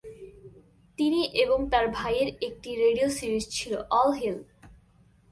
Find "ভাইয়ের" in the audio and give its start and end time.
1.87-2.29